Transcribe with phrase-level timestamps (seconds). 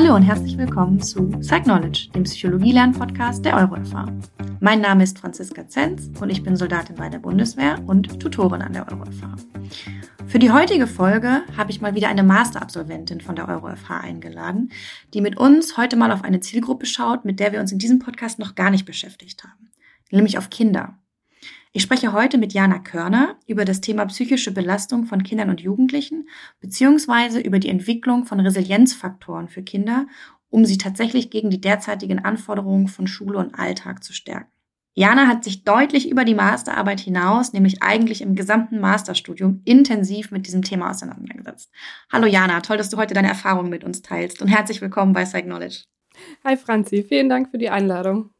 [0.00, 4.06] Hallo und herzlich willkommen zu Psych Knowledge, dem Psychologie-Lern-Podcast der EuroFH.
[4.60, 8.74] Mein Name ist Franziska Zenz und ich bin Soldatin bei der Bundeswehr und Tutorin an
[8.74, 9.34] der EuroFH.
[10.28, 14.70] Für die heutige Folge habe ich mal wieder eine Masterabsolventin von der EuroFH eingeladen,
[15.14, 17.98] die mit uns heute mal auf eine Zielgruppe schaut, mit der wir uns in diesem
[17.98, 19.72] Podcast noch gar nicht beschäftigt haben,
[20.12, 20.96] nämlich auf Kinder.
[21.72, 26.28] Ich spreche heute mit Jana Körner über das Thema psychische Belastung von Kindern und Jugendlichen
[26.60, 30.06] beziehungsweise über die Entwicklung von Resilienzfaktoren für Kinder,
[30.48, 34.50] um sie tatsächlich gegen die derzeitigen Anforderungen von Schule und Alltag zu stärken.
[34.94, 40.46] Jana hat sich deutlich über die Masterarbeit hinaus, nämlich eigentlich im gesamten Masterstudium, intensiv mit
[40.46, 41.70] diesem Thema auseinandergesetzt.
[42.10, 45.24] Hallo Jana, toll, dass du heute deine Erfahrungen mit uns teilst und herzlich willkommen bei
[45.24, 45.84] Psych Knowledge.
[46.44, 48.30] Hi Franzi, vielen Dank für die Einladung.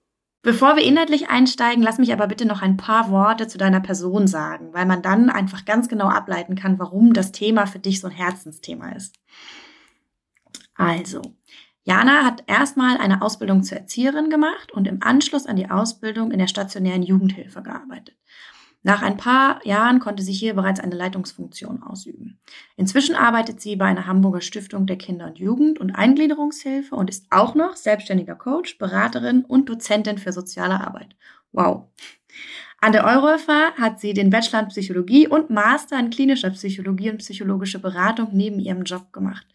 [0.43, 4.29] Bevor wir inhaltlich einsteigen, lass mich aber bitte noch ein paar Worte zu deiner Person
[4.29, 8.07] sagen, weil man dann einfach ganz genau ableiten kann, warum das Thema für dich so
[8.07, 9.17] ein Herzensthema ist.
[10.75, 11.23] Also,
[11.83, 16.39] Jana hat erstmal eine Ausbildung zur Erzieherin gemacht und im Anschluss an die Ausbildung in
[16.39, 18.17] der stationären Jugendhilfe gearbeitet.
[18.89, 22.39] Nach ein paar Jahren konnte sie hier bereits eine Leitungsfunktion ausüben.
[22.75, 27.27] Inzwischen arbeitet sie bei einer Hamburger Stiftung der Kinder- und Jugend- und Eingliederungshilfe und ist
[27.29, 31.17] auch noch selbstständiger Coach, Beraterin und Dozentin für soziale Arbeit.
[31.53, 31.89] Wow.
[32.81, 37.19] An der EuroFA hat sie den Bachelor in Psychologie und Master in klinischer Psychologie und
[37.19, 39.47] psychologische Beratung neben ihrem Job gemacht.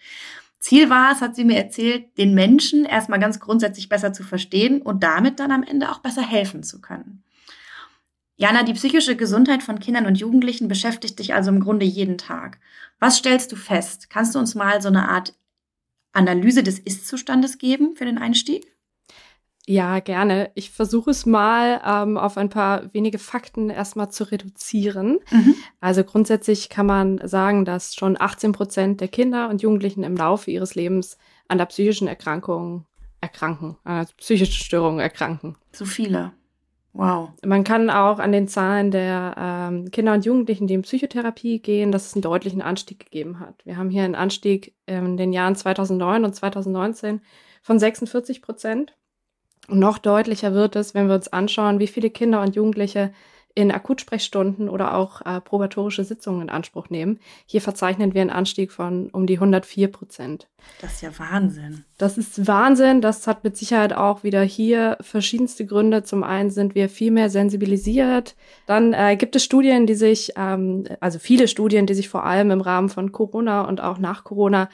[0.59, 4.83] Ziel war es, hat sie mir erzählt, den Menschen erstmal ganz grundsätzlich besser zu verstehen
[4.83, 7.12] und damit dann am Ende auch besser helfen zu können.
[8.35, 12.59] Jana, die psychische Gesundheit von Kindern und Jugendlichen beschäftigt dich also im Grunde jeden Tag.
[12.99, 14.09] Was stellst du fest?
[14.09, 15.33] Kannst du uns mal so eine Art
[16.13, 18.73] Analyse des Ist-Zustandes geben für den Einstieg?
[19.65, 20.51] Ja, gerne.
[20.55, 25.19] Ich versuche es mal ähm, auf ein paar wenige Fakten erstmal zu reduzieren.
[25.31, 25.55] Mhm.
[25.79, 30.51] Also grundsätzlich kann man sagen, dass schon 18 Prozent der Kinder und Jugendlichen im Laufe
[30.51, 31.17] ihres Lebens
[31.47, 32.85] an der psychischen Erkrankung
[33.21, 35.55] erkranken, an psychischen Störungen erkranken.
[35.71, 36.33] So viele.
[36.93, 37.31] Wow.
[37.43, 41.91] Man kann auch an den Zahlen der ähm, Kinder und Jugendlichen, die in Psychotherapie gehen,
[41.91, 43.65] dass es einen deutlichen Anstieg gegeben hat.
[43.65, 47.21] Wir haben hier einen Anstieg in den Jahren 2009 und 2019
[47.63, 48.95] von 46 Prozent.
[49.67, 53.11] Und noch deutlicher wird es, wenn wir uns anschauen, wie viele Kinder und Jugendliche
[53.55, 57.19] in Akutsprechstunden oder auch äh, probatorische Sitzungen in Anspruch nehmen.
[57.45, 60.47] Hier verzeichnen wir einen Anstieg von um die 104 Prozent.
[60.81, 61.85] Das ist ja Wahnsinn.
[61.97, 63.01] Das ist Wahnsinn.
[63.01, 66.03] Das hat mit Sicherheit auch wieder hier verschiedenste Gründe.
[66.03, 68.35] Zum einen sind wir viel mehr sensibilisiert.
[68.65, 72.49] Dann äh, gibt es Studien, die sich, ähm, also viele Studien, die sich vor allem
[72.49, 74.69] im Rahmen von Corona und auch nach Corona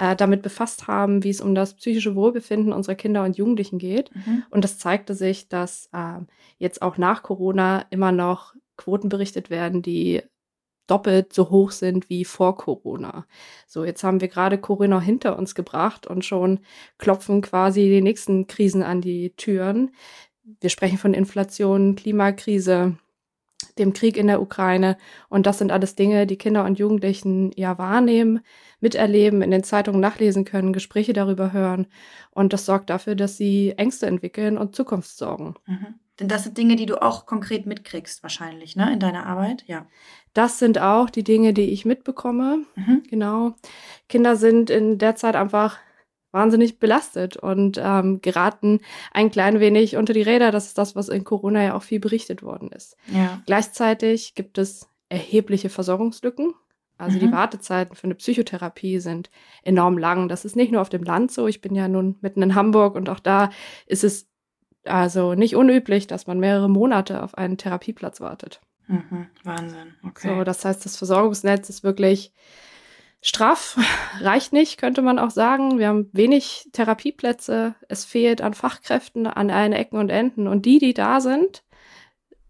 [0.00, 4.14] äh, damit befasst haben, wie es um das psychische Wohlbefinden unserer Kinder und Jugendlichen geht.
[4.14, 4.44] Mhm.
[4.50, 6.20] Und das zeigte sich, dass äh,
[6.60, 10.22] jetzt auch nach Corona immer noch Quoten berichtet werden, die
[10.86, 13.26] doppelt so hoch sind wie vor Corona.
[13.66, 16.60] So, jetzt haben wir gerade Corona hinter uns gebracht und schon
[16.98, 19.92] klopfen quasi die nächsten Krisen an die Türen.
[20.60, 22.96] Wir sprechen von Inflation, Klimakrise,
[23.78, 24.96] dem Krieg in der Ukraine.
[25.28, 28.40] Und das sind alles Dinge, die Kinder und Jugendlichen ja wahrnehmen,
[28.80, 31.86] miterleben, in den Zeitungen nachlesen können, Gespräche darüber hören.
[32.30, 35.54] Und das sorgt dafür, dass sie Ängste entwickeln und Zukunftssorgen.
[35.66, 35.94] Mhm.
[36.20, 39.86] Denn das sind Dinge, die du auch konkret mitkriegst, wahrscheinlich, ne, in deiner Arbeit, ja.
[40.34, 42.64] Das sind auch die Dinge, die ich mitbekomme.
[42.76, 43.02] Mhm.
[43.08, 43.54] Genau.
[44.08, 45.78] Kinder sind in der Zeit einfach
[46.30, 48.80] wahnsinnig belastet und ähm, geraten
[49.12, 50.52] ein klein wenig unter die Räder.
[50.52, 52.96] Das ist das, was in Corona ja auch viel berichtet worden ist.
[53.08, 53.42] Ja.
[53.46, 56.54] Gleichzeitig gibt es erhebliche Versorgungslücken.
[56.98, 57.20] Also mhm.
[57.20, 59.30] die Wartezeiten für eine Psychotherapie sind
[59.62, 60.28] enorm lang.
[60.28, 61.48] Das ist nicht nur auf dem Land so.
[61.48, 63.50] Ich bin ja nun mitten in Hamburg und auch da
[63.86, 64.29] ist es
[64.84, 68.60] also nicht unüblich, dass man mehrere Monate auf einen Therapieplatz wartet.
[68.86, 69.28] Mhm.
[69.44, 69.94] Wahnsinn.
[70.06, 70.28] Okay.
[70.28, 72.32] So, das heißt, das Versorgungsnetz ist wirklich
[73.22, 73.78] straff,
[74.20, 75.78] reicht nicht, könnte man auch sagen.
[75.78, 77.74] Wir haben wenig Therapieplätze.
[77.88, 80.48] Es fehlt an Fachkräften an allen Ecken und Enden.
[80.48, 81.62] Und die, die da sind,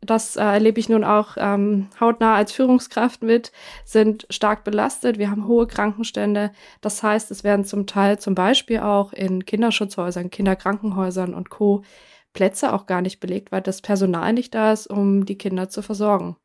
[0.00, 3.52] das äh, erlebe ich nun auch ähm, hautnah als Führungskraft mit,
[3.84, 5.18] sind stark belastet.
[5.18, 6.53] Wir haben hohe Krankenstände.
[6.80, 11.83] Das heißt, es werden zum Teil zum Beispiel auch in Kinderschutzhäusern, Kinderkrankenhäusern und Co.
[12.32, 15.82] Plätze auch gar nicht belegt, weil das Personal nicht da ist, um die Kinder zu
[15.82, 16.36] versorgen.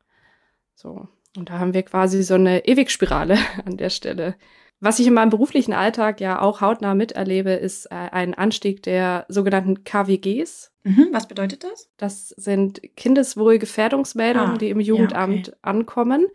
[0.74, 1.08] So.
[1.36, 4.36] Und da haben wir quasi so eine Ewigspirale an der Stelle.
[4.78, 9.24] Was ich in meinem beruflichen Alltag ja auch hautnah miterlebe, ist äh, ein Anstieg der
[9.28, 10.70] sogenannten KWGs.
[10.84, 11.90] Mhm, was bedeutet das?
[11.96, 15.58] Das sind Kindeswohlgefährdungsmeldungen, ah, die im Jugendamt ja, okay.
[15.62, 16.26] ankommen.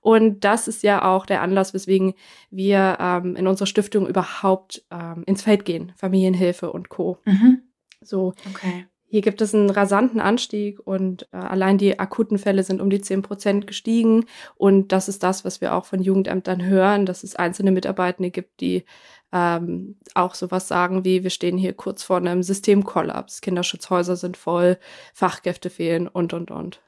[0.00, 2.14] Und das ist ja auch der Anlass, weswegen
[2.50, 5.92] wir ähm, in unserer Stiftung überhaupt ähm, ins Feld gehen.
[5.96, 7.18] Familienhilfe und Co.
[7.26, 7.62] Mhm.
[8.00, 8.32] So.
[8.48, 8.86] Okay.
[9.10, 13.00] Hier gibt es einen rasanten Anstieg und äh, allein die akuten Fälle sind um die
[13.00, 14.26] 10 Prozent gestiegen.
[14.54, 18.60] Und das ist das, was wir auch von Jugendämtern hören, dass es einzelne Mitarbeitende gibt,
[18.60, 18.84] die
[19.32, 24.78] ähm, auch sowas sagen wie, wir stehen hier kurz vor einem Systemkollaps, Kinderschutzhäuser sind voll,
[25.12, 26.80] Fachkräfte fehlen und, und, und.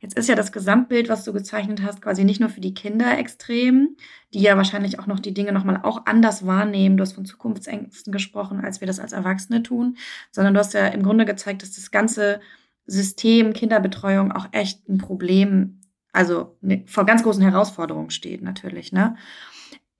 [0.00, 3.18] Jetzt ist ja das Gesamtbild, was du gezeichnet hast, quasi nicht nur für die Kinder
[3.18, 3.96] extrem,
[4.34, 6.96] die ja wahrscheinlich auch noch die Dinge nochmal auch anders wahrnehmen.
[6.96, 9.96] Du hast von Zukunftsängsten gesprochen, als wir das als Erwachsene tun,
[10.30, 12.40] sondern du hast ja im Grunde gezeigt, dass das ganze
[12.86, 15.80] System Kinderbetreuung auch echt ein Problem,
[16.12, 19.16] also ne, vor ganz großen Herausforderungen steht natürlich, ne?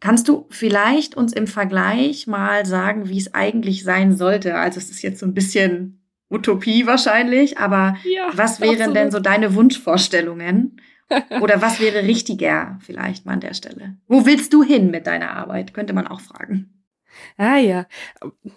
[0.01, 4.57] Kannst du vielleicht uns im Vergleich mal sagen, wie es eigentlich sein sollte?
[4.57, 6.02] Also es ist jetzt so ein bisschen
[6.33, 8.97] Utopie wahrscheinlich, aber ja, was wären absolut.
[8.97, 10.81] denn so deine Wunschvorstellungen?
[11.41, 13.97] Oder was wäre richtiger vielleicht mal an der Stelle?
[14.09, 15.75] Wo willst du hin mit deiner Arbeit?
[15.75, 16.83] Könnte man auch fragen.
[17.37, 17.87] Ah ja,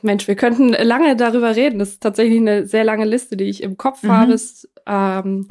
[0.01, 1.79] Mensch, wir könnten lange darüber reden.
[1.79, 4.11] Das ist tatsächlich eine sehr lange Liste, die ich im Kopf mhm.
[4.11, 4.39] habe.
[4.85, 5.47] Ähm,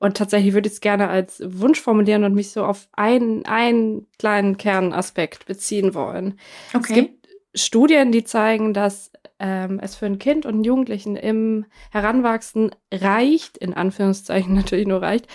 [0.00, 4.06] und tatsächlich würde ich es gerne als Wunsch formulieren und mich so auf einen, einen
[4.18, 6.38] kleinen Kernaspekt beziehen wollen.
[6.74, 6.86] Okay.
[6.88, 11.66] Es gibt Studien, die zeigen, dass ähm, es für ein Kind und einen Jugendlichen im
[11.90, 15.26] Heranwachsen reicht, in Anführungszeichen natürlich nur reicht,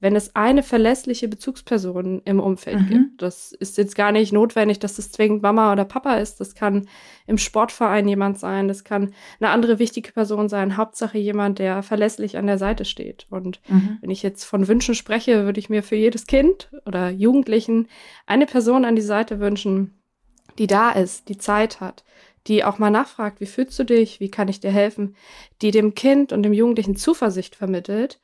[0.00, 2.88] wenn es eine verlässliche Bezugsperson im Umfeld mhm.
[2.88, 3.22] gibt.
[3.22, 6.40] Das ist jetzt gar nicht notwendig, dass es zwingend Mama oder Papa ist.
[6.40, 6.88] Das kann
[7.28, 10.76] im Sportverein jemand sein, das kann eine andere wichtige Person sein.
[10.76, 13.28] Hauptsache jemand, der verlässlich an der Seite steht.
[13.30, 13.98] Und mhm.
[14.00, 17.86] wenn ich jetzt von Wünschen spreche, würde ich mir für jedes Kind oder Jugendlichen
[18.26, 20.02] eine Person an die Seite wünschen,
[20.58, 22.02] die da ist, die Zeit hat,
[22.46, 25.16] die auch mal nachfragt, wie fühlst du dich, wie kann ich dir helfen,
[25.60, 28.20] die dem Kind und dem Jugendlichen Zuversicht vermittelt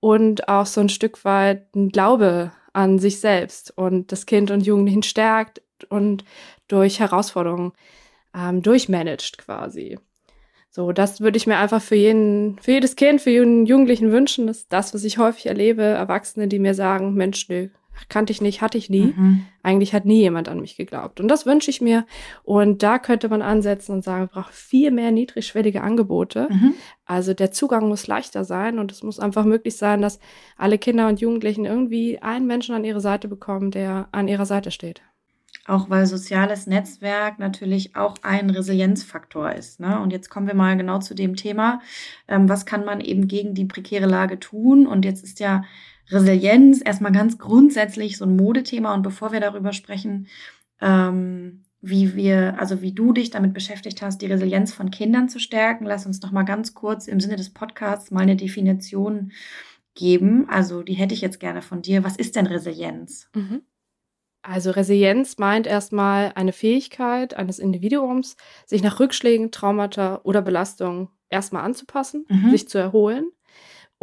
[0.00, 4.66] und auch so ein Stück weit ein Glaube an sich selbst und das Kind und
[4.66, 6.24] Jugendlichen stärkt und
[6.68, 7.72] durch Herausforderungen
[8.34, 9.98] ähm, durchmanagt quasi.
[10.70, 14.48] So, das würde ich mir einfach für jeden, für jedes Kind, für jeden Jugendlichen wünschen.
[14.48, 15.82] Das ist das, was ich häufig erlebe.
[15.82, 17.68] Erwachsene, die mir sagen, Mensch, nö,
[18.08, 19.14] kannte ich nicht, hatte ich nie.
[19.16, 19.46] Mhm.
[19.62, 21.20] Eigentlich hat nie jemand an mich geglaubt.
[21.20, 22.06] Und das wünsche ich mir.
[22.42, 26.48] Und da könnte man ansetzen und sagen, wir brauchen viel mehr niedrigschwellige Angebote.
[26.50, 26.74] Mhm.
[27.06, 30.18] Also der Zugang muss leichter sein und es muss einfach möglich sein, dass
[30.56, 34.70] alle Kinder und Jugendlichen irgendwie einen Menschen an ihre Seite bekommen, der an ihrer Seite
[34.70, 35.02] steht.
[35.66, 39.80] Auch weil soziales Netzwerk natürlich auch ein Resilienzfaktor ist.
[39.80, 39.98] Ne?
[39.98, 41.80] Und jetzt kommen wir mal genau zu dem Thema.
[42.28, 44.86] Ähm, was kann man eben gegen die prekäre Lage tun?
[44.86, 45.64] Und jetzt ist ja
[46.10, 48.94] Resilienz erstmal ganz grundsätzlich so ein Modethema.
[48.94, 50.28] Und bevor wir darüber sprechen,
[50.80, 55.38] ähm, wie wir, also wie du dich damit beschäftigt hast, die Resilienz von Kindern zu
[55.38, 59.32] stärken, lass uns noch mal ganz kurz im Sinne des Podcasts mal eine Definition
[59.94, 60.48] geben.
[60.48, 62.02] Also die hätte ich jetzt gerne von dir.
[62.02, 63.28] Was ist denn Resilienz?
[63.34, 63.62] Mhm.
[64.42, 68.36] Also Resilienz meint erstmal eine Fähigkeit eines Individuums,
[68.66, 72.50] sich nach Rückschlägen, Traumata oder Belastungen erstmal anzupassen, mhm.
[72.50, 73.30] sich zu erholen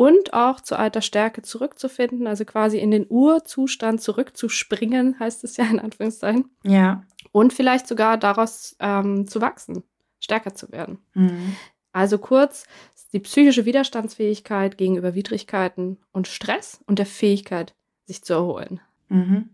[0.02, 5.66] und auch zu alter Stärke zurückzufinden, also quasi in den Urzustand zurückzuspringen, heißt es ja
[5.66, 6.46] in Anführungszeichen.
[6.64, 7.04] Ja.
[7.32, 9.84] Und vielleicht sogar daraus ähm, zu wachsen,
[10.20, 10.98] stärker zu werden.
[11.14, 11.56] Mhm.
[11.92, 12.66] Also kurz,
[13.14, 17.76] die psychische Widerstandsfähigkeit gegenüber Widrigkeiten und Stress und der Fähigkeit,
[18.06, 18.80] sich zu erholen.
[19.10, 19.50] Mhm.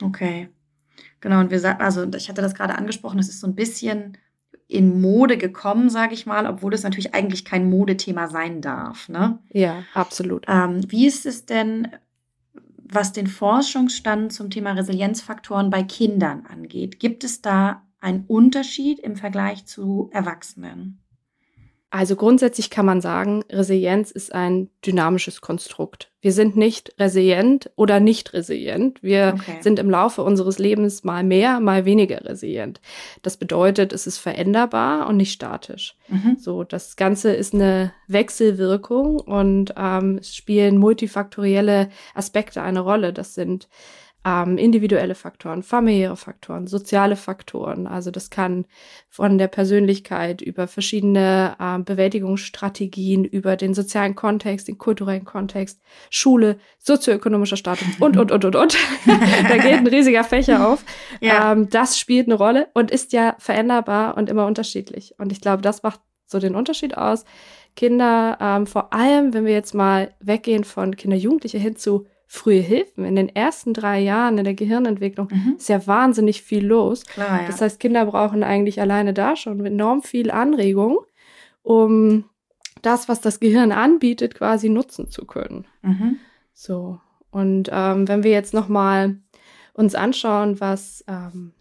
[0.00, 0.48] Okay.
[1.18, 4.16] Genau, und wir sagen, also ich hatte das gerade angesprochen, es ist so ein bisschen
[4.70, 9.08] in Mode gekommen, sage ich mal, obwohl es natürlich eigentlich kein Modethema sein darf.
[9.08, 9.38] Ne?
[9.52, 10.44] Ja, absolut.
[10.48, 11.88] Ähm, wie ist es denn,
[12.76, 17.00] was den Forschungsstand zum Thema Resilienzfaktoren bei Kindern angeht?
[17.00, 21.00] Gibt es da einen Unterschied im Vergleich zu Erwachsenen?
[21.92, 26.12] Also grundsätzlich kann man sagen, Resilienz ist ein dynamisches Konstrukt.
[26.20, 29.02] Wir sind nicht resilient oder nicht resilient.
[29.02, 29.58] Wir okay.
[29.60, 32.80] sind im Laufe unseres Lebens mal mehr, mal weniger resilient.
[33.22, 35.96] Das bedeutet, es ist veränderbar und nicht statisch.
[36.06, 36.36] Mhm.
[36.38, 43.12] So, das Ganze ist eine Wechselwirkung und ähm, es spielen multifaktorielle Aspekte eine Rolle.
[43.12, 43.68] Das sind
[44.24, 47.86] ähm, individuelle Faktoren, familiäre Faktoren, soziale Faktoren.
[47.86, 48.66] Also das kann
[49.08, 56.58] von der Persönlichkeit über verschiedene ähm, Bewältigungsstrategien, über den sozialen Kontext, den kulturellen Kontext, Schule,
[56.78, 58.76] sozioökonomischer Status und, und, und, und, und.
[59.06, 60.84] da geht ein riesiger Fächer auf.
[61.20, 61.52] Ja.
[61.52, 65.14] Ähm, das spielt eine Rolle und ist ja veränderbar und immer unterschiedlich.
[65.16, 67.24] Und ich glaube, das macht so den Unterschied aus.
[67.74, 72.60] Kinder, ähm, vor allem, wenn wir jetzt mal weggehen von Kinder, Jugendliche hin zu frühe
[72.60, 73.04] Hilfen.
[73.04, 75.56] In den ersten drei Jahren in der Gehirnentwicklung mhm.
[75.58, 77.04] ist ja wahnsinnig viel los.
[77.04, 77.46] Klar, ja.
[77.48, 81.00] Das heißt, Kinder brauchen eigentlich alleine da schon enorm viel Anregung,
[81.64, 82.26] um
[82.82, 85.66] das, was das Gehirn anbietet, quasi nutzen zu können.
[85.82, 86.18] Mhm.
[86.54, 87.00] So.
[87.32, 89.16] Und ähm, wenn wir jetzt nochmal
[89.72, 91.52] uns anschauen, was ähm,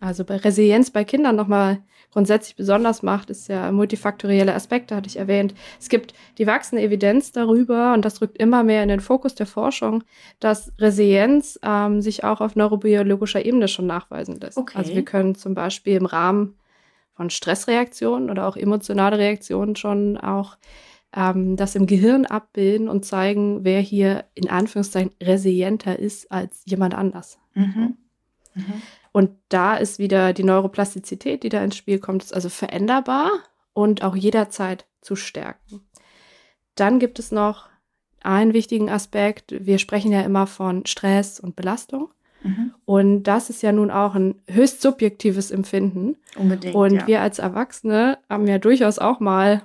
[0.00, 5.16] also bei Resilienz bei Kindern nochmal grundsätzlich besonders macht, ist ja multifaktorielle Aspekte, hatte ich
[5.16, 5.54] erwähnt.
[5.78, 9.46] Es gibt die wachsende Evidenz darüber, und das rückt immer mehr in den Fokus der
[9.46, 10.04] Forschung,
[10.40, 14.56] dass Resilienz ähm, sich auch auf neurobiologischer Ebene schon nachweisen lässt.
[14.56, 14.78] Okay.
[14.78, 16.54] Also wir können zum Beispiel im Rahmen
[17.14, 20.56] von Stressreaktionen oder auch emotionale Reaktionen schon auch
[21.14, 26.94] ähm, das im Gehirn abbilden und zeigen, wer hier in Anführungszeichen resilienter ist als jemand
[26.94, 27.38] anders.
[27.54, 27.96] Mhm.
[28.54, 28.82] Mhm.
[29.18, 33.32] Und da ist wieder die Neuroplastizität, die da ins Spiel kommt, ist also veränderbar
[33.72, 35.80] und auch jederzeit zu stärken.
[36.76, 37.68] Dann gibt es noch
[38.22, 39.52] einen wichtigen Aspekt.
[39.58, 42.12] Wir sprechen ja immer von Stress und Belastung.
[42.44, 42.74] Mhm.
[42.84, 46.16] Und das ist ja nun auch ein höchst subjektives Empfinden.
[46.36, 46.76] Unbedingt.
[46.76, 47.06] Und ja.
[47.08, 49.62] wir als Erwachsene haben ja durchaus auch mal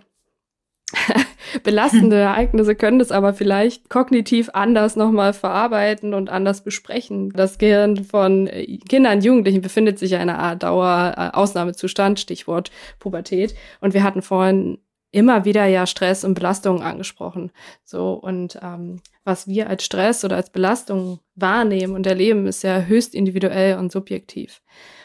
[1.61, 7.31] belastende Ereignisse können das aber vielleicht kognitiv anders nochmal verarbeiten und anders besprechen.
[7.31, 13.55] Das Gehirn von äh, Kindern und Jugendlichen befindet sich in einer Art Dauerausnahmezustand, Stichwort Pubertät.
[13.81, 14.79] Und wir hatten vorhin
[15.11, 17.51] immer wieder ja Stress und Belastungen angesprochen.
[17.83, 22.81] So und ähm, was wir als Stress oder als Belastung wahrnehmen und erleben, ist ja
[22.81, 24.61] höchst individuell und subjektiv.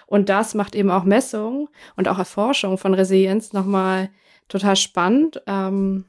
[0.07, 4.09] Und das macht eben auch Messung und auch Erforschung von Resilienz nochmal
[4.49, 6.07] total spannend ähm,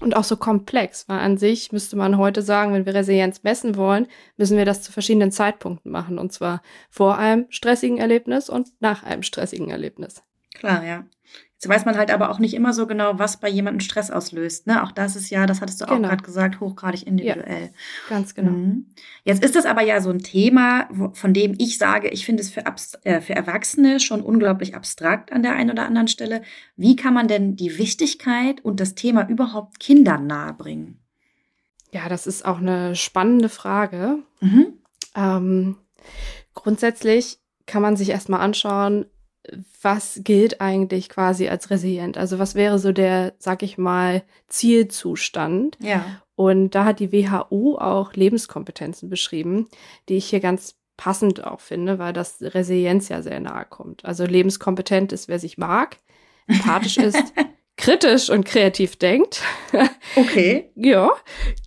[0.00, 3.76] und auch so komplex, weil an sich müsste man heute sagen, wenn wir Resilienz messen
[3.76, 6.18] wollen, müssen wir das zu verschiedenen Zeitpunkten machen.
[6.18, 10.22] Und zwar vor einem stressigen Erlebnis und nach einem stressigen Erlebnis.
[10.54, 11.04] Klar, ja.
[11.64, 14.66] Jetzt weiß man halt aber auch nicht immer so genau, was bei jemandem Stress auslöst.
[14.66, 14.82] Ne?
[14.82, 16.08] Auch das ist ja, das hattest du auch genau.
[16.08, 17.70] gerade gesagt, hochgradig individuell.
[17.72, 18.50] Ja, ganz genau.
[18.50, 18.86] Mhm.
[19.24, 22.42] Jetzt ist das aber ja so ein Thema, wo, von dem ich sage, ich finde
[22.42, 22.64] es für,
[23.04, 26.42] äh, für Erwachsene schon unglaublich abstrakt an der einen oder anderen Stelle.
[26.76, 30.98] Wie kann man denn die Wichtigkeit und das Thema überhaupt Kindern nahebringen?
[31.92, 34.18] Ja, das ist auch eine spannende Frage.
[34.42, 34.66] Mhm.
[35.16, 35.76] Ähm,
[36.52, 39.06] grundsätzlich kann man sich erstmal anschauen,
[39.82, 42.16] was gilt eigentlich quasi als resilient?
[42.16, 45.76] Also was wäre so der, sag ich mal, Zielzustand?
[45.80, 46.22] Ja.
[46.36, 49.68] Und da hat die WHO auch Lebenskompetenzen beschrieben,
[50.08, 54.04] die ich hier ganz passend auch finde, weil das Resilienz ja sehr nahe kommt.
[54.04, 55.98] Also lebenskompetent ist, wer sich mag,
[56.46, 57.32] empathisch ist,
[57.76, 59.42] kritisch und kreativ denkt.
[60.16, 60.70] Okay.
[60.74, 61.10] ja.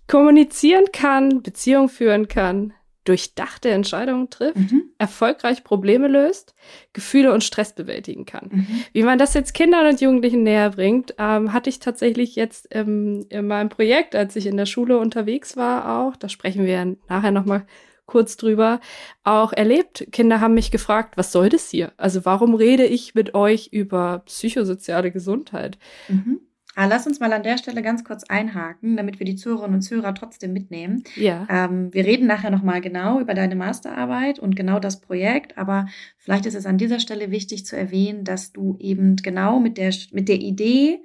[0.06, 2.72] Kommunizieren kann, Beziehung führen kann,
[3.08, 4.90] durchdachte Entscheidungen trifft, mhm.
[4.98, 6.54] erfolgreich Probleme löst,
[6.92, 8.48] Gefühle und Stress bewältigen kann.
[8.52, 8.84] Mhm.
[8.92, 13.24] Wie man das jetzt Kindern und Jugendlichen näher bringt, ähm, hatte ich tatsächlich jetzt ähm,
[13.30, 17.30] in meinem Projekt, als ich in der Schule unterwegs war, auch, da sprechen wir nachher
[17.30, 17.66] nochmal
[18.08, 18.80] kurz drüber,
[19.22, 20.08] auch erlebt.
[20.12, 21.92] Kinder haben mich gefragt, was soll das hier?
[21.98, 25.78] Also warum rede ich mit euch über psychosoziale Gesundheit?
[26.08, 26.40] Mhm.
[26.80, 29.82] Ah, lass uns mal an der Stelle ganz kurz einhaken, damit wir die Zuhörerinnen und
[29.82, 31.02] Zuhörer trotzdem mitnehmen.
[31.16, 31.44] Ja.
[31.50, 36.46] Ähm, wir reden nachher nochmal genau über deine Masterarbeit und genau das Projekt, aber vielleicht
[36.46, 40.28] ist es an dieser Stelle wichtig zu erwähnen, dass du eben genau mit der, mit
[40.28, 41.00] der Idee,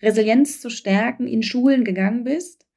[0.00, 2.67] Resilienz zu stärken, in Schulen gegangen bist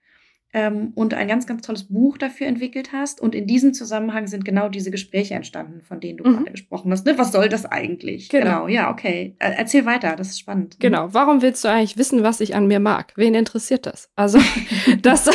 [0.54, 3.22] ähm, und ein ganz, ganz tolles Buch dafür entwickelt hast.
[3.22, 6.38] Und in diesem Zusammenhang sind genau diese Gespräche entstanden, von denen du mhm.
[6.38, 7.06] gerade gesprochen hast.
[7.06, 7.18] Ne?
[7.18, 8.30] Was soll das eigentlich?
[8.30, 8.44] Genau.
[8.44, 8.68] genau.
[8.68, 9.36] ja, okay.
[9.40, 10.78] Äh, erzähl weiter, das ist spannend.
[10.80, 11.10] Genau.
[11.14, 13.14] Warum willst du eigentlich wissen, was ich an mir mag?
[13.16, 14.10] Wen interessiert das?
[14.16, 14.40] Also,
[15.02, 15.30] das,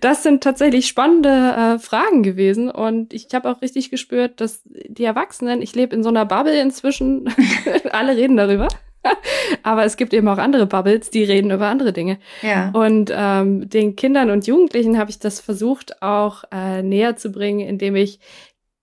[0.00, 2.70] das sind tatsächlich spannende äh, Fragen gewesen.
[2.70, 6.58] Und ich habe auch richtig gespürt, dass die Erwachsenen, ich lebe in so einer Bubble
[6.60, 7.28] inzwischen,
[7.92, 8.68] alle reden darüber.
[9.62, 12.18] Aber es gibt eben auch andere Bubbles, die reden über andere Dinge.
[12.42, 12.70] Ja.
[12.70, 17.60] Und ähm, den Kindern und Jugendlichen habe ich das versucht auch äh, näher zu bringen,
[17.60, 18.20] indem ich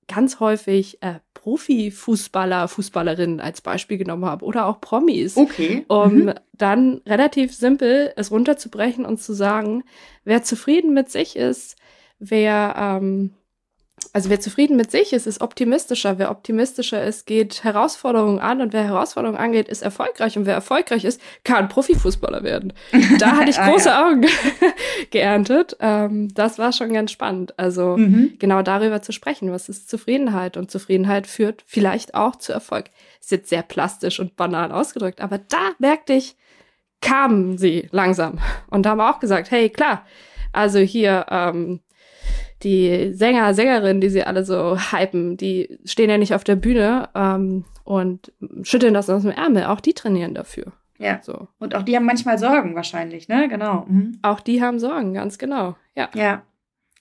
[0.07, 5.85] ganz häufig äh, Profifußballer, Fußballerinnen als Beispiel genommen habe oder auch Promis, okay.
[5.88, 6.33] um mhm.
[6.53, 9.83] dann relativ simpel es runterzubrechen und zu sagen,
[10.25, 11.77] wer zufrieden mit sich ist,
[12.17, 13.35] wer ähm,
[14.13, 16.17] also wer zufrieden mit sich ist, ist optimistischer.
[16.17, 20.37] Wer optimistischer ist, geht Herausforderungen an und wer Herausforderungen angeht, ist erfolgreich.
[20.37, 22.73] Und wer erfolgreich ist, kann Profifußballer werden.
[23.19, 24.09] Da hatte ich ah, große ah, ja.
[24.09, 24.25] Augen
[25.11, 25.77] geerntet.
[25.79, 27.57] Ähm, das war schon ganz spannend.
[27.57, 28.33] Also mhm.
[28.39, 30.57] genau darüber zu sprechen, was ist Zufriedenheit?
[30.57, 32.85] Und Zufriedenheit führt vielleicht auch zu Erfolg.
[33.21, 36.35] Ist jetzt sehr plastisch und banal ausgedrückt, aber da merkte ich,
[37.01, 38.39] kamen sie langsam.
[38.69, 40.05] Und da haben wir auch gesagt, hey, klar,
[40.51, 41.81] also hier, ähm,
[42.63, 47.09] die Sänger, Sängerinnen, die sie alle so hypen, die stehen ja nicht auf der Bühne
[47.15, 49.65] ähm, und schütteln das aus dem Ärmel.
[49.65, 50.73] Auch die trainieren dafür.
[50.97, 51.19] Ja.
[51.21, 51.47] So.
[51.59, 53.47] Und auch die haben manchmal Sorgen wahrscheinlich, ne?
[53.47, 53.85] Genau.
[53.87, 54.19] Mhm.
[54.21, 55.75] Auch die haben Sorgen, ganz genau.
[55.95, 56.09] Ja.
[56.13, 56.43] Ja.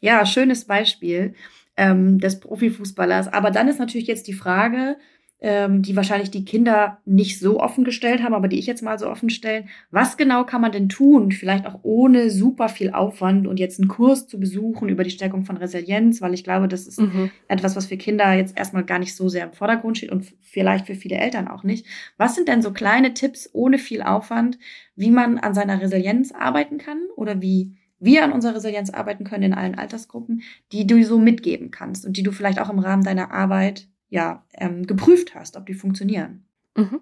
[0.01, 1.35] Ja, schönes Beispiel
[1.77, 3.33] ähm, des Profifußballers.
[3.33, 4.97] Aber dann ist natürlich jetzt die Frage,
[5.41, 8.99] ähm, die wahrscheinlich die Kinder nicht so offen gestellt haben, aber die ich jetzt mal
[8.99, 9.69] so offen stellen.
[9.91, 13.89] Was genau kann man denn tun, vielleicht auch ohne super viel Aufwand und jetzt einen
[13.89, 17.31] Kurs zu besuchen über die Stärkung von Resilienz, weil ich glaube, das ist mhm.
[17.47, 20.87] etwas, was für Kinder jetzt erstmal gar nicht so sehr im Vordergrund steht und vielleicht
[20.87, 21.87] für viele Eltern auch nicht.
[22.17, 24.59] Was sind denn so kleine Tipps ohne viel Aufwand,
[24.97, 29.45] wie man an seiner Resilienz arbeiten kann oder wie wir an unserer Resilienz arbeiten können
[29.45, 30.43] in allen Altersgruppen,
[30.73, 34.45] die du so mitgeben kannst und die du vielleicht auch im Rahmen deiner Arbeit ja
[34.55, 36.47] ähm, geprüft hast, ob die funktionieren.
[36.77, 37.01] Mhm.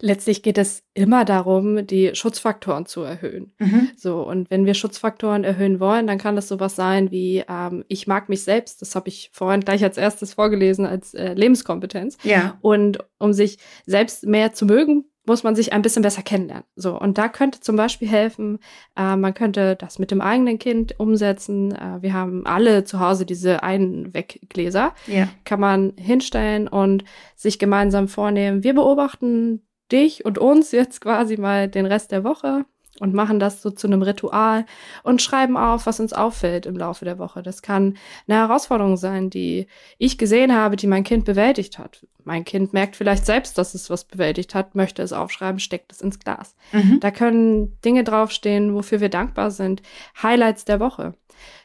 [0.00, 3.52] Letztlich geht es immer darum, die Schutzfaktoren zu erhöhen.
[3.58, 3.90] Mhm.
[3.96, 8.06] So, und wenn wir Schutzfaktoren erhöhen wollen, dann kann das sowas sein wie, ähm, ich
[8.06, 12.16] mag mich selbst, das habe ich vorhin gleich als erstes vorgelesen, als äh, Lebenskompetenz.
[12.22, 12.58] Ja.
[12.60, 16.64] Und um sich selbst mehr zu mögen, muss man sich ein bisschen besser kennenlernen.
[16.74, 18.58] So, und da könnte zum Beispiel helfen,
[18.96, 21.72] äh, man könnte das mit dem eigenen Kind umsetzen.
[21.74, 24.94] Äh, wir haben alle zu Hause diese Einweggläser.
[25.06, 25.28] Ja.
[25.44, 27.04] Kann man hinstellen und
[27.36, 28.64] sich gemeinsam vornehmen.
[28.64, 32.64] Wir beobachten dich und uns jetzt quasi mal den Rest der Woche
[33.00, 34.66] und machen das so zu einem Ritual
[35.02, 37.42] und schreiben auf, was uns auffällt im Laufe der Woche.
[37.42, 39.66] Das kann eine Herausforderung sein, die
[39.98, 42.06] ich gesehen habe, die mein Kind bewältigt hat.
[42.24, 46.00] Mein Kind merkt vielleicht selbst, dass es was bewältigt hat, möchte es aufschreiben, steckt es
[46.00, 46.54] ins Glas.
[46.72, 47.00] Mhm.
[47.00, 49.82] Da können Dinge draufstehen, wofür wir dankbar sind.
[50.22, 51.14] Highlights der Woche.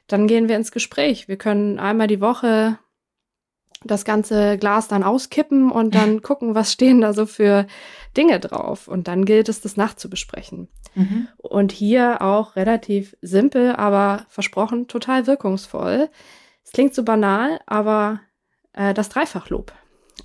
[0.08, 1.28] Dann gehen wir ins Gespräch.
[1.28, 2.78] Wir können einmal die Woche
[3.86, 7.68] das ganze Glas dann auskippen und dann gucken, was stehen da so für
[8.16, 8.88] Dinge drauf.
[8.88, 10.68] Und dann gilt es, das nachzubesprechen.
[10.96, 11.28] Mhm.
[11.38, 16.10] Und hier auch relativ simpel, aber versprochen total wirkungsvoll.
[16.64, 18.22] Es klingt so banal, aber
[18.74, 19.74] äh, das Dreifachlob.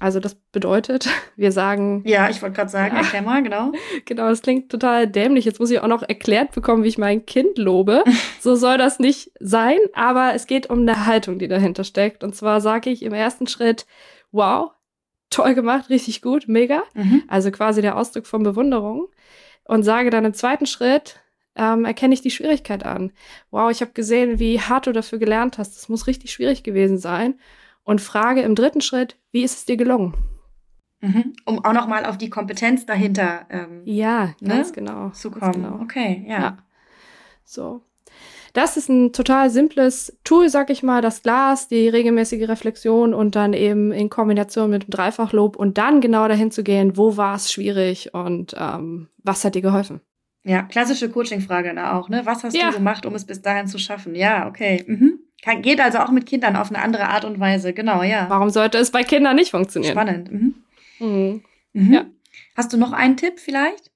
[0.00, 2.02] Also das bedeutet, wir sagen.
[2.06, 3.72] Ja, ich wollte gerade sagen, ja, erklär mal, genau.
[4.04, 5.44] Genau, das klingt total dämlich.
[5.44, 8.04] Jetzt muss ich auch noch erklärt bekommen, wie ich mein Kind lobe.
[8.40, 12.24] so soll das nicht sein, aber es geht um eine Haltung, die dahinter steckt.
[12.24, 13.86] Und zwar sage ich im ersten Schritt,
[14.30, 14.70] wow,
[15.30, 16.82] toll gemacht, richtig gut, mega.
[16.94, 17.24] Mhm.
[17.28, 19.08] Also quasi der Ausdruck von Bewunderung.
[19.64, 21.20] Und sage dann im zweiten Schritt,
[21.54, 23.12] ähm, erkenne ich die Schwierigkeit an.
[23.50, 25.76] Wow, ich habe gesehen, wie hart du dafür gelernt hast.
[25.76, 27.34] Das muss richtig schwierig gewesen sein
[27.88, 30.12] und frage im dritten Schritt, wie ist es dir gelungen?
[31.00, 31.32] Mhm.
[31.46, 34.74] Um auch nochmal auf die Kompetenz dahinter ähm, ja, ne, ganz ne?
[34.74, 35.52] genau, zu kommen.
[35.54, 35.80] Genau.
[35.80, 36.38] Okay, ja.
[36.38, 36.58] ja.
[37.44, 37.80] So.
[38.52, 43.36] Das ist ein total simples Tool, sag ich mal, das Glas, die regelmäßige Reflexion und
[43.36, 47.36] dann eben in Kombination mit dem Dreifachlob und dann genau dahin zu gehen, wo war
[47.36, 50.02] es schwierig und ähm, was hat dir geholfen?
[50.44, 52.20] Ja, klassische Coaching-Frage da auch, ne?
[52.24, 52.68] Was hast ja.
[52.68, 54.14] du gemacht, um es bis dahin zu schaffen?
[54.14, 54.84] Ja, okay.
[54.86, 55.20] Mhm.
[55.42, 58.28] Kann, geht also auch mit Kindern auf eine andere Art und Weise, genau, ja.
[58.28, 59.92] Warum sollte es bei Kindern nicht funktionieren?
[59.92, 60.32] Spannend.
[60.32, 60.54] Mhm.
[60.98, 61.44] Mhm.
[61.72, 61.92] Mhm.
[61.92, 62.06] Ja.
[62.56, 63.90] Hast du noch einen Tipp vielleicht?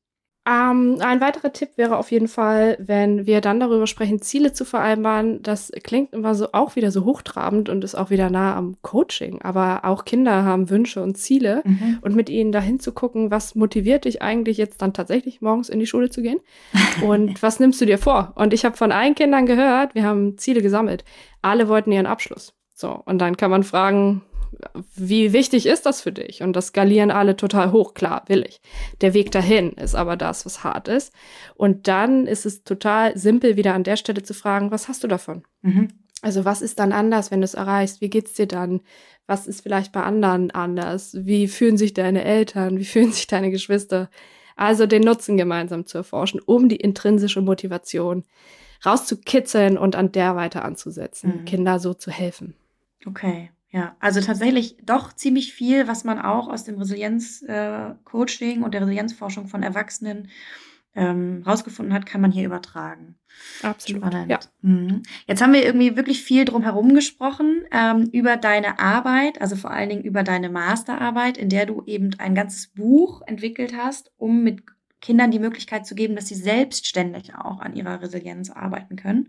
[0.44, 4.64] Ähm, ein weiterer Tipp wäre auf jeden Fall, wenn wir dann darüber sprechen, Ziele zu
[4.64, 5.40] vereinbaren.
[5.42, 9.40] Das klingt immer so auch wieder so hochtrabend und ist auch wieder nah am Coaching.
[9.42, 11.98] Aber auch Kinder haben Wünsche und Ziele mhm.
[12.00, 15.78] und mit ihnen dahin zu gucken, was motiviert dich eigentlich jetzt dann tatsächlich morgens in
[15.78, 16.40] die Schule zu gehen
[17.07, 18.33] und was nimmst du dir vor?
[18.35, 21.05] Und ich habe von allen Kindern gehört, wir haben Ziele gesammelt.
[21.40, 22.52] Alle wollten ihren Abschluss.
[22.74, 24.22] So und dann kann man fragen,
[24.94, 26.42] wie wichtig ist das für dich?
[26.42, 28.60] Und das skalieren alle total hoch, klar, will ich.
[29.00, 31.12] Der Weg dahin ist aber das, was hart ist.
[31.54, 35.08] Und dann ist es total simpel, wieder an der Stelle zu fragen, was hast du
[35.08, 35.44] davon?
[35.62, 35.88] Mhm.
[36.22, 38.00] Also was ist dann anders, wenn du es erreichst?
[38.00, 38.80] Wie geht's dir dann?
[39.26, 41.16] Was ist vielleicht bei anderen anders?
[41.18, 42.78] Wie fühlen sich deine Eltern?
[42.78, 44.08] Wie fühlen sich deine Geschwister?
[44.54, 48.24] Also den Nutzen gemeinsam zu erforschen, um die intrinsische Motivation
[48.84, 51.44] rauszukitzeln und an der weiter anzusetzen, mhm.
[51.44, 52.54] Kinder so zu helfen.
[53.06, 53.50] Okay.
[53.72, 59.48] Ja, also tatsächlich doch ziemlich viel, was man auch aus dem Resilienz-Coaching und der Resilienzforschung
[59.48, 60.28] von Erwachsenen
[60.94, 63.16] ähm, rausgefunden hat, kann man hier übertragen.
[63.62, 64.02] Absolut.
[64.02, 64.30] Spannend.
[64.30, 64.40] Ja.
[64.61, 65.02] Mhm.
[65.26, 69.70] Jetzt haben wir irgendwie wirklich viel drum herum gesprochen ähm, über deine Arbeit, also vor
[69.70, 74.42] allen Dingen über deine Masterarbeit, in der du eben ein ganzes Buch entwickelt hast, um
[74.42, 74.64] mit
[75.02, 79.28] Kindern die Möglichkeit zu geben, dass sie selbstständig auch an ihrer Resilienz arbeiten können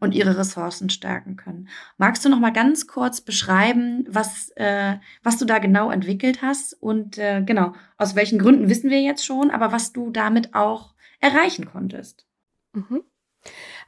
[0.00, 1.68] und ihre Ressourcen stärken können.
[1.96, 6.74] Magst du noch mal ganz kurz beschreiben, was, äh, was du da genau entwickelt hast
[6.74, 10.92] und äh, genau, aus welchen Gründen wissen wir jetzt schon, aber was du damit auch
[11.20, 12.26] erreichen konntest?
[12.72, 13.04] Mhm.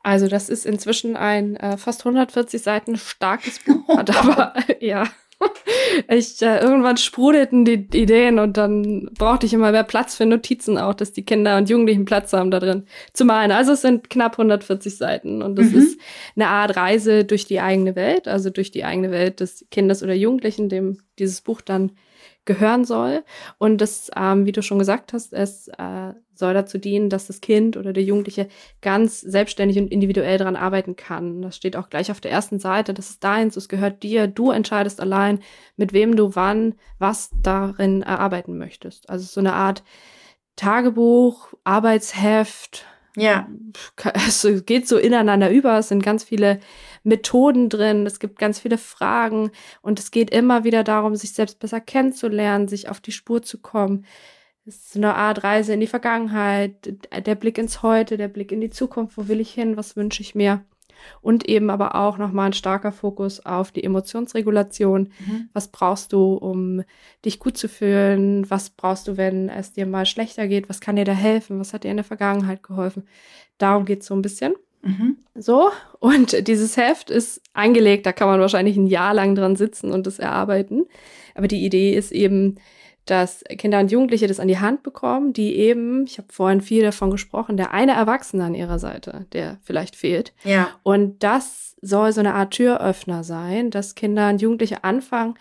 [0.02, 5.08] Also das ist inzwischen ein äh, fast 140 Seiten starkes Buch, hat aber ja
[6.08, 10.78] ich, äh, irgendwann sprudelten die Ideen und dann brauchte ich immer mehr Platz für Notizen
[10.78, 13.52] auch, dass die Kinder und Jugendlichen Platz haben da drin zu malen.
[13.52, 15.78] Also es sind knapp 140 Seiten und das mhm.
[15.78, 16.00] ist
[16.36, 20.14] eine Art Reise durch die eigene Welt, also durch die eigene Welt des Kindes oder
[20.14, 21.92] Jugendlichen, dem dieses Buch dann
[22.44, 23.24] gehören soll.
[23.58, 27.40] Und das, ähm, wie du schon gesagt hast, ist äh, soll dazu dienen, dass das
[27.40, 28.48] Kind oder der Jugendliche
[28.80, 31.42] ganz selbstständig und individuell daran arbeiten kann.
[31.42, 32.94] Das steht auch gleich auf der ersten Seite.
[32.94, 34.26] Das ist deins, es gehört dir.
[34.26, 35.40] Du entscheidest allein,
[35.76, 39.08] mit wem du wann was darin erarbeiten möchtest.
[39.10, 39.82] Also so eine Art
[40.56, 42.86] Tagebuch, Arbeitsheft.
[43.16, 43.48] Ja.
[44.14, 45.78] Es geht so ineinander über.
[45.78, 46.60] Es sind ganz viele
[47.02, 48.06] Methoden drin.
[48.06, 49.50] Es gibt ganz viele Fragen.
[49.82, 53.58] Und es geht immer wieder darum, sich selbst besser kennenzulernen, sich auf die Spur zu
[53.58, 54.04] kommen.
[54.66, 56.96] Es ist eine Art Reise in die Vergangenheit,
[57.26, 59.18] der Blick ins Heute, der Blick in die Zukunft.
[59.18, 59.76] Wo will ich hin?
[59.76, 60.64] Was wünsche ich mir?
[61.20, 65.12] Und eben aber auch nochmal ein starker Fokus auf die Emotionsregulation.
[65.18, 65.48] Mhm.
[65.52, 66.82] Was brauchst du, um
[67.26, 68.48] dich gut zu fühlen?
[68.48, 70.70] Was brauchst du, wenn es dir mal schlechter geht?
[70.70, 71.60] Was kann dir da helfen?
[71.60, 73.06] Was hat dir in der Vergangenheit geholfen?
[73.58, 74.54] Darum geht es so ein bisschen.
[74.80, 75.18] Mhm.
[75.34, 79.92] So, und dieses Heft ist eingelegt, da kann man wahrscheinlich ein Jahr lang dran sitzen
[79.92, 80.86] und das erarbeiten.
[81.34, 82.56] Aber die Idee ist eben,
[83.06, 86.82] dass Kinder und Jugendliche das an die Hand bekommen, die eben, ich habe vorhin viel
[86.82, 90.32] davon gesprochen, der eine Erwachsene an ihrer Seite, der vielleicht fehlt.
[90.44, 90.68] Ja.
[90.82, 95.34] Und das soll so eine Art Türöffner sein, dass Kinder und Jugendliche anfangen,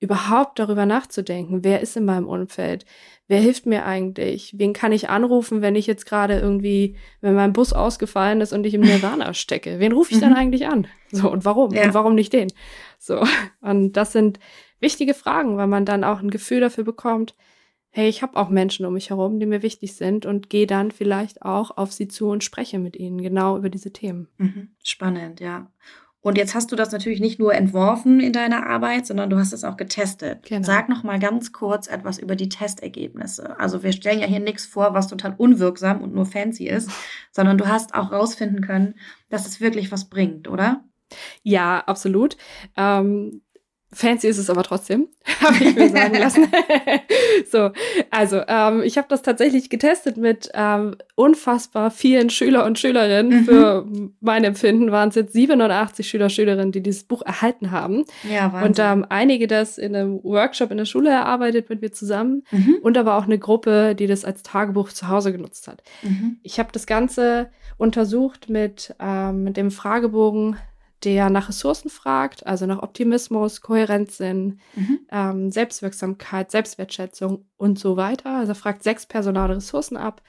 [0.00, 2.86] überhaupt darüber nachzudenken, wer ist in meinem Umfeld,
[3.28, 7.52] wer hilft mir eigentlich, wen kann ich anrufen, wenn ich jetzt gerade irgendwie, wenn mein
[7.52, 10.36] Bus ausgefallen ist und ich im Nirvana stecke, wen rufe ich dann mhm.
[10.36, 10.86] eigentlich an?
[11.12, 11.74] So, und warum?
[11.74, 11.84] Ja.
[11.84, 12.50] Und warum nicht den?
[12.98, 13.22] So,
[13.60, 14.40] und das sind
[14.80, 17.34] wichtige Fragen, weil man dann auch ein Gefühl dafür bekommt,
[17.90, 20.90] hey, ich habe auch Menschen um mich herum, die mir wichtig sind und gehe dann
[20.92, 24.28] vielleicht auch auf sie zu und spreche mit ihnen genau über diese Themen.
[24.38, 24.68] Mhm.
[24.82, 25.70] Spannend, ja.
[26.22, 29.52] Und jetzt hast du das natürlich nicht nur entworfen in deiner Arbeit, sondern du hast
[29.52, 30.44] es auch getestet.
[30.46, 30.66] Genau.
[30.66, 33.58] Sag noch mal ganz kurz etwas über die Testergebnisse.
[33.58, 36.90] Also wir stellen ja hier nichts vor, was total unwirksam und nur fancy ist,
[37.32, 38.96] sondern du hast auch rausfinden können,
[39.30, 40.84] dass es wirklich was bringt, oder?
[41.42, 42.36] Ja, absolut.
[42.76, 43.42] Ähm,
[43.92, 45.08] Fancy ist es aber trotzdem,
[45.40, 46.46] habe ich mir sagen lassen.
[47.50, 47.70] so,
[48.10, 53.40] also ähm, ich habe das tatsächlich getestet mit ähm, unfassbar vielen Schüler und Schülerinnen.
[53.40, 53.44] Mhm.
[53.44, 53.86] Für
[54.20, 58.04] mein Empfinden waren es jetzt 87 Schüler, Schülerinnen, die dieses Buch erhalten haben.
[58.30, 58.68] Ja, Wahnsinn.
[58.68, 62.76] Und ähm, einige das in einem Workshop in der Schule erarbeitet mit mir zusammen mhm.
[62.82, 65.82] und aber auch eine Gruppe, die das als Tagebuch zu Hause genutzt hat.
[66.02, 66.38] Mhm.
[66.44, 70.56] Ich habe das Ganze untersucht mit ähm, dem Fragebogen
[71.04, 75.00] der nach Ressourcen fragt, also nach Optimismus, Kohärenzsinn, mhm.
[75.10, 78.36] ähm, Selbstwirksamkeit, Selbstwertschätzung und so weiter.
[78.36, 80.22] Also er fragt sechs personale Ressourcen ab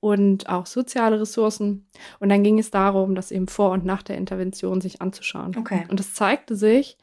[0.00, 1.88] und auch soziale Ressourcen.
[2.20, 5.56] Und dann ging es darum, das eben vor und nach der Intervention sich anzuschauen.
[5.56, 5.86] Okay.
[5.88, 6.96] Und es zeigte sich,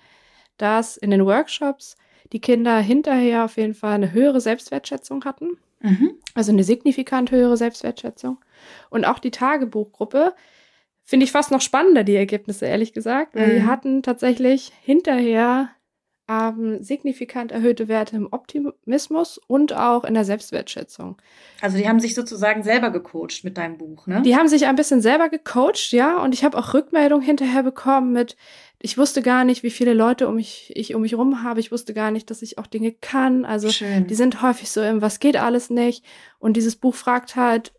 [0.58, 1.98] dass in den Workshops
[2.32, 5.58] die Kinder hinterher auf jeden Fall eine höhere Selbstwertschätzung hatten.
[5.82, 6.14] Mhm.
[6.34, 8.40] Also eine signifikant höhere Selbstwertschätzung.
[8.90, 10.34] Und auch die Tagebuchgruppe
[11.06, 13.36] finde ich fast noch spannender, die Ergebnisse, ehrlich gesagt.
[13.36, 13.56] Weil mhm.
[13.56, 15.70] die hatten tatsächlich hinterher
[16.28, 21.18] ähm, signifikant erhöhte Werte im Optimismus und auch in der Selbstwertschätzung.
[21.62, 24.24] Also die haben sich sozusagen selber gecoacht mit deinem Buch, ne?
[24.24, 26.22] Die haben sich ein bisschen selber gecoacht, ja.
[26.22, 28.36] Und ich habe auch Rückmeldung hinterher bekommen mit,
[28.80, 31.60] ich wusste gar nicht, wie viele Leute um mich, ich um mich rum habe.
[31.60, 33.46] Ich wusste gar nicht, dass ich auch Dinge kann.
[33.46, 34.08] Also Schön.
[34.08, 36.06] die sind häufig so im, was geht alles nicht?
[36.40, 37.74] Und dieses Buch fragt halt,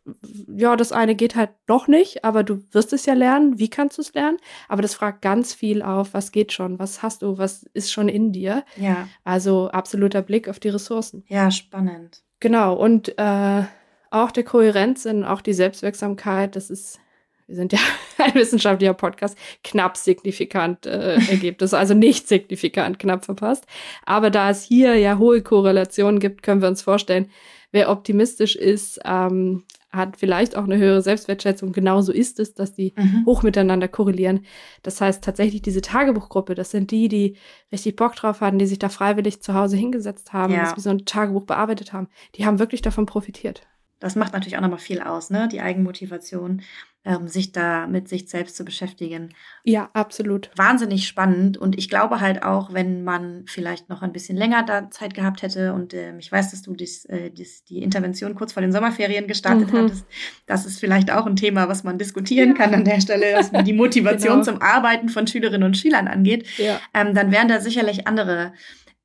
[0.48, 3.58] ja, das eine geht halt doch nicht, aber du wirst es ja lernen.
[3.58, 4.38] Wie kannst du es lernen?
[4.68, 6.78] Aber das fragt ganz viel auf, was geht schon?
[6.78, 7.38] Was hast du?
[7.38, 8.64] Was ist schon in dir?
[8.76, 9.08] Ja.
[9.22, 11.24] Also absoluter Blick auf die Ressourcen.
[11.28, 12.22] Ja, spannend.
[12.40, 12.74] Genau.
[12.74, 13.62] Und äh,
[14.10, 16.98] auch der Kohärenz und auch die Selbstwirksamkeit, das ist
[17.46, 17.78] wir sind ja
[18.18, 23.66] ein wissenschaftlicher Podcast, knapp signifikant äh, Ergebnis, also nicht signifikant knapp verpasst.
[24.04, 27.30] Aber da es hier ja hohe Korrelationen gibt, können wir uns vorstellen,
[27.72, 31.72] wer optimistisch ist, ähm, hat vielleicht auch eine höhere Selbstwertschätzung.
[31.72, 33.24] Genauso ist es, dass die mhm.
[33.24, 34.44] hoch miteinander korrelieren.
[34.82, 37.36] Das heißt tatsächlich diese Tagebuchgruppe, das sind die, die
[37.72, 40.64] richtig Bock drauf hatten, die sich da freiwillig zu Hause hingesetzt haben, ja.
[40.64, 42.08] das wie so ein Tagebuch bearbeitet haben.
[42.34, 43.62] Die haben wirklich davon profitiert.
[43.98, 45.48] Das macht natürlich auch nochmal viel aus, ne?
[45.50, 46.60] Die Eigenmotivation
[47.06, 49.30] ähm, sich da mit sich selbst zu beschäftigen.
[49.62, 50.50] Ja, absolut.
[50.56, 51.56] Wahnsinnig spannend.
[51.56, 55.42] Und ich glaube halt auch, wenn man vielleicht noch ein bisschen länger da Zeit gehabt
[55.42, 58.72] hätte und ähm, ich weiß, dass du dies, äh, dies, die Intervention kurz vor den
[58.72, 59.78] Sommerferien gestartet mhm.
[59.78, 60.04] hattest,
[60.46, 62.54] das ist vielleicht auch ein Thema, was man diskutieren ja.
[62.56, 64.44] kann an der Stelle, was die Motivation genau.
[64.44, 66.46] zum Arbeiten von Schülerinnen und Schülern angeht.
[66.58, 66.80] Ja.
[66.92, 68.52] Ähm, dann wären da sicherlich andere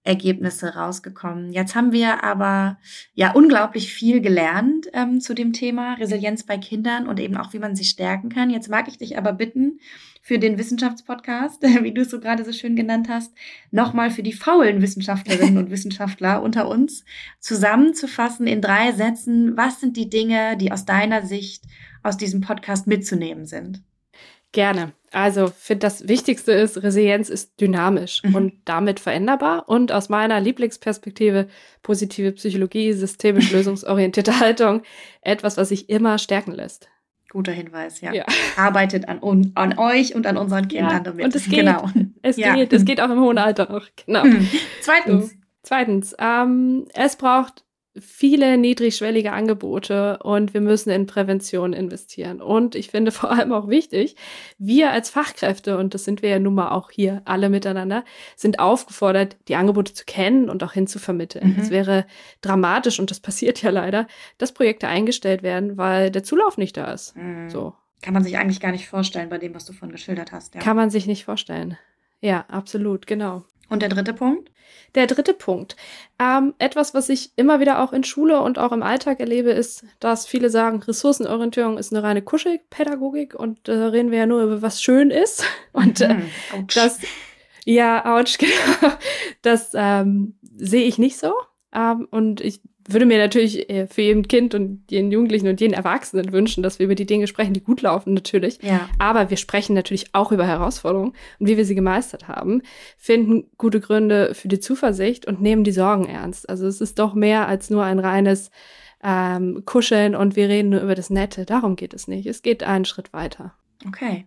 [0.03, 1.51] Ergebnisse rausgekommen.
[1.51, 2.77] Jetzt haben wir aber
[3.13, 7.59] ja unglaublich viel gelernt ähm, zu dem Thema Resilienz bei Kindern und eben auch, wie
[7.59, 8.49] man sie stärken kann.
[8.49, 9.79] Jetzt mag ich dich aber bitten,
[10.21, 13.33] für den Wissenschaftspodcast, wie du es so gerade so schön genannt hast,
[13.71, 17.03] nochmal für die faulen Wissenschaftlerinnen und Wissenschaftler unter uns
[17.39, 21.65] zusammenzufassen in drei Sätzen, was sind die Dinge, die aus deiner Sicht
[22.03, 23.83] aus diesem Podcast mitzunehmen sind?
[24.51, 24.93] Gerne.
[25.13, 28.35] Also, finde das Wichtigste ist, Resilienz ist dynamisch mhm.
[28.35, 31.47] und damit veränderbar und aus meiner Lieblingsperspektive
[31.83, 34.83] positive Psychologie, systemisch lösungsorientierte Haltung,
[35.21, 36.87] etwas, was sich immer stärken lässt.
[37.29, 38.13] Guter Hinweis, ja.
[38.13, 38.25] ja.
[38.57, 39.21] Arbeitet an,
[39.55, 41.25] an euch und an unseren Kindern ja, damit.
[41.25, 41.59] Und es geht.
[41.59, 41.89] Genau.
[42.21, 42.55] Es ja.
[42.55, 42.73] geht.
[42.73, 43.87] Es geht auch im hohen Alter noch.
[44.05, 44.23] Genau.
[44.23, 44.47] Hm.
[44.81, 45.29] Zweitens.
[45.29, 45.35] So.
[45.63, 47.63] Zweitens, ähm, es braucht
[47.99, 52.41] viele niedrigschwellige Angebote und wir müssen in Prävention investieren.
[52.41, 54.15] Und ich finde vor allem auch wichtig,
[54.57, 58.59] wir als Fachkräfte, und das sind wir ja nun mal auch hier alle miteinander, sind
[58.59, 61.55] aufgefordert, die Angebote zu kennen und auch hinzuvermitteln.
[61.55, 61.61] Mhm.
[61.61, 62.05] Es wäre
[62.41, 66.93] dramatisch, und das passiert ja leider, dass Projekte eingestellt werden, weil der Zulauf nicht da
[66.93, 67.15] ist.
[67.17, 67.49] Mhm.
[67.49, 67.73] So.
[68.01, 70.55] Kann man sich eigentlich gar nicht vorstellen bei dem, was du von geschildert hast.
[70.55, 70.61] Ja.
[70.61, 71.77] Kann man sich nicht vorstellen.
[72.19, 73.43] Ja, absolut, genau.
[73.71, 74.51] Und der dritte Punkt?
[74.95, 75.77] Der dritte Punkt.
[76.19, 79.85] Ähm, etwas, was ich immer wieder auch in Schule und auch im Alltag erlebe, ist,
[80.01, 84.43] dass viele sagen, Ressourcenorientierung ist eine reine Kuschelpädagogik und da äh, reden wir ja nur
[84.43, 85.45] über was schön ist.
[85.71, 86.99] Und äh, mhm, das,
[87.63, 88.93] ja, ouch, genau.
[89.41, 91.33] Das ähm, sehe ich nicht so.
[91.73, 92.59] Ähm, und ich
[92.93, 96.79] würde mir natürlich äh, für jeden Kind und jeden Jugendlichen und jeden Erwachsenen wünschen, dass
[96.79, 98.59] wir über die Dinge sprechen, die gut laufen, natürlich.
[98.61, 98.89] Ja.
[98.99, 102.61] Aber wir sprechen natürlich auch über Herausforderungen und wie wir sie gemeistert haben,
[102.97, 106.49] finden gute Gründe für die Zuversicht und nehmen die Sorgen ernst.
[106.49, 108.51] Also es ist doch mehr als nur ein reines
[109.03, 111.45] ähm, Kuscheln und wir reden nur über das Nette.
[111.45, 112.27] Darum geht es nicht.
[112.27, 113.53] Es geht einen Schritt weiter.
[113.87, 114.25] Okay.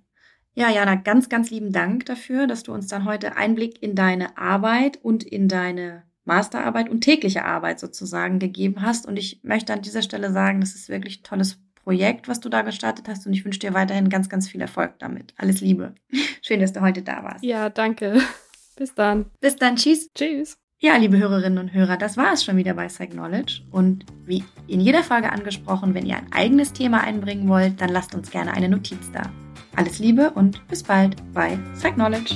[0.56, 4.38] Ja, Jana, ganz, ganz lieben Dank dafür, dass du uns dann heute Einblick in deine
[4.38, 9.06] Arbeit und in deine Masterarbeit und tägliche Arbeit sozusagen gegeben hast.
[9.06, 12.48] Und ich möchte an dieser Stelle sagen, das ist wirklich ein tolles Projekt, was du
[12.48, 13.26] da gestartet hast.
[13.26, 15.34] Und ich wünsche dir weiterhin ganz, ganz viel Erfolg damit.
[15.36, 15.94] Alles Liebe.
[16.42, 17.44] Schön, dass du heute da warst.
[17.44, 18.20] Ja, danke.
[18.76, 19.26] Bis dann.
[19.40, 19.76] Bis dann.
[19.76, 20.10] Tschüss.
[20.14, 20.58] Tschüss.
[20.80, 23.62] Ja, liebe Hörerinnen und Hörer, das war es schon wieder bei Psychknowledge.
[23.70, 28.14] Und wie in jeder Folge angesprochen, wenn ihr ein eigenes Thema einbringen wollt, dann lasst
[28.14, 29.22] uns gerne eine Notiz da.
[29.76, 32.34] Alles Liebe und bis bald bei Psychknowledge.